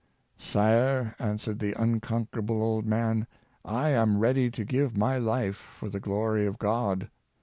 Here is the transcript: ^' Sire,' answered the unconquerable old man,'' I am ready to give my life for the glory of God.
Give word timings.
^' 0.39 0.41
Sire,' 0.41 1.13
answered 1.29 1.59
the 1.59 1.79
unconquerable 1.79 2.59
old 2.63 2.87
man,'' 2.87 3.27
I 3.63 3.89
am 3.89 4.17
ready 4.17 4.49
to 4.49 4.65
give 4.65 4.97
my 4.97 5.19
life 5.19 5.57
for 5.57 5.89
the 5.91 5.99
glory 5.99 6.47
of 6.47 6.57
God. 6.57 7.11